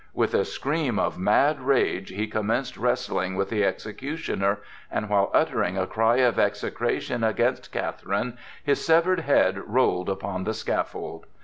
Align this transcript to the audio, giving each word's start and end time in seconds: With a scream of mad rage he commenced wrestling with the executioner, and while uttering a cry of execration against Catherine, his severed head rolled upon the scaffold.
With 0.15 0.33
a 0.33 0.45
scream 0.45 0.97
of 0.97 1.19
mad 1.19 1.61
rage 1.61 2.09
he 2.09 2.25
commenced 2.25 2.75
wrestling 2.75 3.35
with 3.35 3.49
the 3.51 3.63
executioner, 3.63 4.57
and 4.89 5.09
while 5.09 5.29
uttering 5.31 5.77
a 5.77 5.85
cry 5.85 6.15
of 6.17 6.39
execration 6.39 7.23
against 7.23 7.71
Catherine, 7.71 8.35
his 8.63 8.83
severed 8.83 9.19
head 9.19 9.59
rolled 9.63 10.09
upon 10.09 10.43
the 10.45 10.55
scaffold. 10.55 11.27